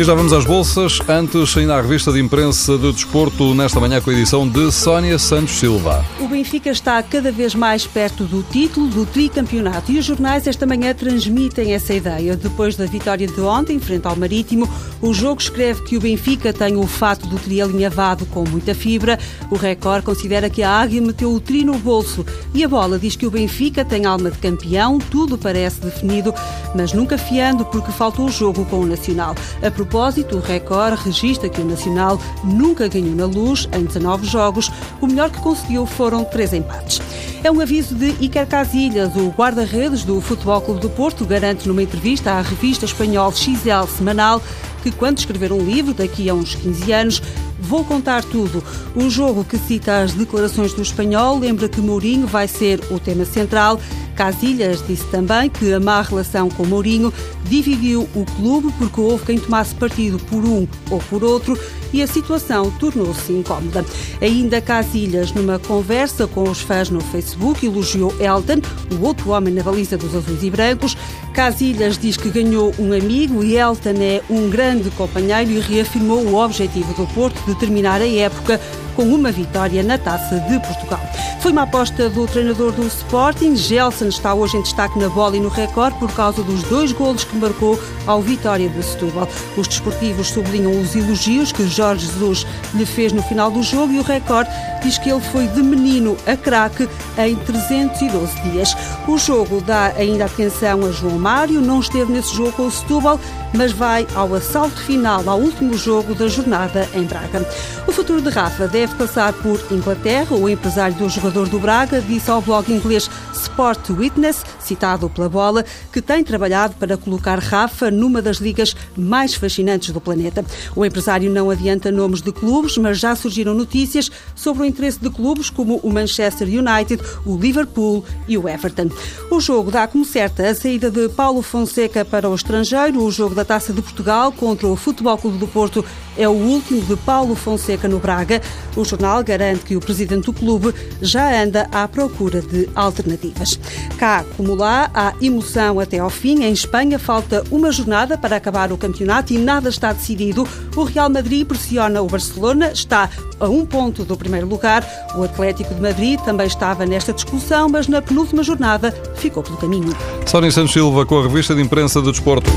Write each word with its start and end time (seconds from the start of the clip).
E 0.00 0.04
já 0.04 0.14
vamos 0.14 0.32
às 0.32 0.46
bolsas. 0.46 0.98
Antes, 1.06 1.54
ainda 1.58 1.76
a 1.76 1.82
revista 1.82 2.10
de 2.10 2.18
imprensa 2.18 2.78
de 2.78 2.90
desporto, 2.90 3.54
nesta 3.54 3.78
manhã 3.78 4.00
com 4.00 4.08
a 4.08 4.14
edição 4.14 4.48
de 4.48 4.72
Sónia 4.72 5.18
Santos 5.18 5.52
Silva. 5.58 6.02
O 6.18 6.26
Benfica 6.26 6.70
está 6.70 7.02
cada 7.02 7.30
vez 7.30 7.54
mais 7.54 7.86
perto 7.86 8.24
do 8.24 8.42
título 8.42 8.86
do 8.86 9.04
tricampeonato 9.04 9.92
e 9.92 9.98
os 9.98 10.06
jornais 10.06 10.46
esta 10.46 10.64
manhã 10.64 10.94
transmitem 10.94 11.74
essa 11.74 11.92
ideia. 11.92 12.34
Depois 12.34 12.76
da 12.76 12.86
vitória 12.86 13.26
de 13.26 13.42
ontem, 13.42 13.78
frente 13.78 14.06
ao 14.06 14.16
Marítimo, 14.16 14.66
o 15.02 15.12
jogo 15.12 15.38
escreve 15.38 15.82
que 15.82 15.98
o 15.98 16.00
Benfica 16.00 16.50
tem 16.50 16.76
o 16.76 16.86
fato 16.86 17.26
do 17.26 17.38
tri 17.38 17.60
alinhavado 17.60 18.24
com 18.24 18.42
muita 18.48 18.74
fibra. 18.74 19.18
O 19.50 19.56
Record 19.56 20.02
considera 20.02 20.48
que 20.48 20.62
a 20.62 20.70
Águia 20.70 21.02
meteu 21.02 21.30
o 21.30 21.40
tri 21.40 21.62
no 21.62 21.74
bolso 21.74 22.24
e 22.54 22.64
a 22.64 22.68
bola 22.68 22.98
diz 22.98 23.16
que 23.16 23.26
o 23.26 23.30
Benfica 23.30 23.84
tem 23.84 24.06
alma 24.06 24.30
de 24.30 24.38
campeão, 24.38 24.98
tudo 24.98 25.36
parece 25.36 25.78
definido, 25.82 26.32
mas 26.74 26.94
nunca 26.94 27.18
fiando 27.18 27.66
porque 27.66 27.92
faltou 27.92 28.24
o 28.24 28.32
jogo 28.32 28.64
com 28.64 28.80
o 28.80 28.86
Nacional. 28.86 29.34
A 29.62 29.70
propósito, 29.90 30.36
o 30.36 30.40
Record 30.40 31.00
registra 31.00 31.48
que 31.48 31.60
o 31.60 31.64
Nacional 31.64 32.16
nunca 32.44 32.86
ganhou 32.86 33.12
na 33.12 33.26
luz 33.26 33.68
em 33.72 33.84
19 33.84 34.24
jogos. 34.24 34.70
O 35.00 35.06
melhor 35.08 35.30
que 35.30 35.40
conseguiu 35.40 35.84
foram 35.84 36.22
três 36.22 36.52
empates. 36.52 37.02
É 37.42 37.50
um 37.50 37.60
aviso 37.60 37.96
de 37.96 38.14
Iker 38.20 38.46
Casillas, 38.46 39.16
o 39.16 39.30
guarda-redes 39.30 40.04
do 40.04 40.20
Futebol 40.20 40.60
Clube 40.60 40.80
do 40.80 40.90
Porto, 40.90 41.24
garante 41.24 41.66
numa 41.66 41.82
entrevista 41.82 42.30
à 42.30 42.40
revista 42.40 42.84
espanhola 42.84 43.34
XL 43.34 43.88
Semanal 43.88 44.40
que 44.82 44.92
quando 44.92 45.18
escrever 45.18 45.52
um 45.52 45.62
livro, 45.62 45.92
daqui 45.92 46.30
a 46.30 46.34
uns 46.34 46.54
15 46.54 46.92
anos, 46.92 47.22
Vou 47.60 47.84
contar 47.84 48.24
tudo. 48.24 48.62
O 48.94 49.08
jogo 49.10 49.44
que 49.44 49.58
cita 49.58 50.02
as 50.02 50.12
declarações 50.12 50.72
do 50.72 50.82
espanhol 50.82 51.38
lembra 51.38 51.68
que 51.68 51.80
Mourinho 51.80 52.26
vai 52.26 52.48
ser 52.48 52.80
o 52.90 52.98
tema 52.98 53.24
central. 53.24 53.78
Casilhas 54.16 54.84
disse 54.86 55.04
também 55.06 55.48
que 55.48 55.72
a 55.72 55.80
má 55.80 56.02
relação 56.02 56.50
com 56.50 56.66
Mourinho 56.66 57.12
dividiu 57.44 58.08
o 58.14 58.24
clube 58.36 58.72
porque 58.78 59.00
houve 59.00 59.24
quem 59.24 59.38
tomasse 59.38 59.74
partido 59.74 60.18
por 60.18 60.44
um 60.44 60.68
ou 60.90 60.98
por 60.98 61.24
outro 61.24 61.58
e 61.92 62.02
a 62.02 62.06
situação 62.06 62.70
tornou-se 62.72 63.32
incómoda. 63.32 63.84
Ainda 64.20 64.60
Casilhas, 64.60 65.32
numa 65.32 65.58
conversa 65.58 66.26
com 66.26 66.48
os 66.48 66.60
fãs 66.60 66.90
no 66.90 67.00
Facebook, 67.00 67.64
elogiou 67.64 68.14
Elton, 68.20 68.60
o 68.94 69.04
outro 69.04 69.30
homem 69.30 69.52
na 69.54 69.62
baliza 69.62 69.96
dos 69.96 70.14
azuis 70.14 70.42
e 70.42 70.50
brancos. 70.50 70.96
Casilhas 71.32 71.98
diz 71.98 72.16
que 72.16 72.30
ganhou 72.30 72.74
um 72.78 72.92
amigo 72.92 73.42
e 73.42 73.56
Elton 73.56 73.94
é 74.00 74.22
um 74.28 74.50
grande 74.50 74.90
companheiro 74.90 75.50
e 75.50 75.60
reafirmou 75.60 76.24
o 76.24 76.36
objetivo 76.36 76.92
do 76.94 77.06
Porto 77.14 77.40
de 77.50 77.58
terminar 77.58 78.00
a 78.00 78.08
época 78.08 78.60
com 78.94 79.02
uma 79.02 79.32
vitória 79.32 79.82
na 79.82 79.98
Taça 79.98 80.38
de 80.40 80.58
Portugal. 80.60 81.00
Foi 81.40 81.52
uma 81.52 81.62
aposta 81.62 82.10
do 82.10 82.26
treinador 82.26 82.70
do 82.72 82.86
Sporting. 82.86 83.56
Gelson 83.56 84.08
está 84.08 84.34
hoje 84.34 84.58
em 84.58 84.62
destaque 84.62 84.98
na 84.98 85.08
bola 85.08 85.36
e 85.36 85.40
no 85.40 85.48
recorde 85.48 85.98
por 85.98 86.12
causa 86.12 86.42
dos 86.42 86.62
dois 86.64 86.92
golos 86.92 87.24
que 87.24 87.34
marcou 87.36 87.80
ao 88.06 88.20
Vitória 88.20 88.68
de 88.68 88.82
Setúbal. 88.82 89.26
Os 89.56 89.66
desportivos 89.66 90.28
sublinham 90.28 90.78
os 90.78 90.94
elogios 90.94 91.50
que 91.50 91.66
Jorge 91.66 92.06
Jesus 92.06 92.46
lhe 92.74 92.84
fez 92.84 93.12
no 93.12 93.22
final 93.22 93.50
do 93.50 93.62
jogo 93.62 93.92
e 93.92 93.98
o 93.98 94.02
recorde 94.02 94.50
diz 94.82 94.98
que 94.98 95.10
ele 95.10 95.20
foi 95.20 95.48
de 95.48 95.62
menino 95.62 96.16
a 96.26 96.36
craque 96.36 96.86
em 97.16 97.34
312 97.36 98.40
dias. 98.42 98.76
O 99.08 99.16
jogo 99.16 99.62
dá 99.62 99.94
ainda 99.96 100.26
atenção 100.26 100.84
a 100.84 100.92
João 100.92 101.18
Mário, 101.18 101.60
não 101.62 101.80
esteve 101.80 102.12
nesse 102.12 102.34
jogo 102.34 102.52
com 102.52 102.66
o 102.66 102.70
Setúbal, 102.70 103.18
mas 103.54 103.72
vai 103.72 104.06
ao 104.14 104.34
assalto 104.34 104.78
final, 104.82 105.26
ao 105.28 105.38
último 105.38 105.74
jogo 105.74 106.14
da 106.14 106.28
jornada 106.28 106.88
em 106.94 107.04
Braga. 107.04 107.39
O 107.86 107.92
futuro 107.92 108.20
de 108.20 108.28
Rafa 108.30 108.68
deve 108.68 108.94
passar 108.94 109.32
por 109.32 109.60
Inglaterra. 109.70 110.36
O 110.36 110.48
empresário 110.48 110.96
do 110.96 111.08
jogador 111.08 111.48
do 111.48 111.58
Braga 111.58 112.00
disse 112.00 112.30
ao 112.30 112.40
blog 112.40 112.72
inglês 112.72 113.10
Sport 113.32 113.90
Witness, 113.90 114.44
citado 114.58 115.08
pela 115.08 115.28
bola, 115.28 115.64
que 115.92 116.00
tem 116.00 116.22
trabalhado 116.22 116.74
para 116.76 116.96
colocar 116.96 117.38
Rafa 117.38 117.90
numa 117.90 118.22
das 118.22 118.36
ligas 118.36 118.76
mais 118.96 119.34
fascinantes 119.34 119.90
do 119.90 120.00
planeta. 120.00 120.44
O 120.76 120.84
empresário 120.84 121.30
não 121.30 121.50
adianta 121.50 121.90
nomes 121.90 122.22
de 122.22 122.32
clubes, 122.32 122.76
mas 122.76 122.98
já 122.98 123.14
surgiram 123.16 123.54
notícias 123.54 124.10
sobre 124.34 124.62
o 124.62 124.66
interesse 124.66 125.00
de 125.00 125.10
clubes 125.10 125.50
como 125.50 125.76
o 125.82 125.90
Manchester 125.90 126.48
United, 126.48 127.02
o 127.24 127.36
Liverpool 127.36 128.04
e 128.28 128.36
o 128.36 128.48
Everton. 128.48 128.88
O 129.30 129.40
jogo 129.40 129.70
dá 129.70 129.86
como 129.86 130.04
certa 130.04 130.48
a 130.48 130.54
saída 130.54 130.90
de 130.90 131.08
Paulo 131.08 131.42
Fonseca 131.42 132.04
para 132.04 132.28
o 132.28 132.34
estrangeiro. 132.34 133.02
O 133.02 133.10
jogo 133.10 133.34
da 133.34 133.44
Taça 133.44 133.72
de 133.72 133.82
Portugal 133.82 134.32
contra 134.32 134.66
o 134.66 134.76
Futebol 134.76 135.16
Clube 135.18 135.38
do 135.38 135.46
Porto 135.46 135.84
é 136.16 136.28
o 136.28 136.32
último 136.32 136.82
de 136.82 136.96
Paulo 137.30 137.36
Fonseca 137.36 137.88
no 137.88 137.98
Braga. 137.98 138.40
O 138.76 138.84
jornal 138.84 139.22
garante 139.22 139.64
que 139.64 139.76
o 139.76 139.80
presidente 139.80 140.26
do 140.26 140.32
clube 140.32 140.74
já 141.00 141.42
anda 141.42 141.68
à 141.72 141.86
procura 141.86 142.40
de 142.40 142.68
alternativas. 142.74 143.58
Cá 143.98 144.24
como 144.36 144.54
lá, 144.54 144.90
há 144.94 145.12
emoção 145.20 145.78
até 145.78 145.98
ao 145.98 146.10
fim. 146.10 146.42
Em 146.42 146.52
Espanha 146.52 146.98
falta 146.98 147.44
uma 147.50 147.70
jornada 147.70 148.18
para 148.18 148.36
acabar 148.36 148.72
o 148.72 148.76
campeonato 148.76 149.32
e 149.32 149.38
nada 149.38 149.68
está 149.68 149.92
decidido. 149.92 150.46
O 150.74 150.84
Real 150.84 151.08
Madrid 151.08 151.46
pressiona 151.46 152.02
o 152.02 152.06
Barcelona, 152.06 152.72
está 152.72 153.08
a 153.38 153.48
um 153.48 153.64
ponto 153.64 154.04
do 154.04 154.16
primeiro 154.16 154.48
lugar. 154.48 154.84
O 155.14 155.22
Atlético 155.22 155.74
de 155.74 155.80
Madrid 155.80 156.18
também 156.20 156.46
estava 156.46 156.84
nesta 156.86 157.12
discussão, 157.12 157.68
mas 157.68 157.86
na 157.86 158.02
penúltima 158.02 158.42
jornada 158.42 158.92
ficou 159.16 159.42
pelo 159.42 159.56
caminho. 159.56 159.94
Sónia 160.26 160.50
Santos 160.50 160.72
Silva 160.72 161.06
com 161.06 161.18
a 161.18 161.22
revista 161.22 161.54
de 161.54 161.62
imprensa 161.62 162.00
do 162.00 162.10
desporto. 162.10 162.50